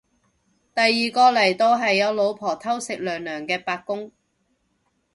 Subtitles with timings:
[0.73, 4.11] 第二個嚟到係有老婆偷食娘娘嘅八公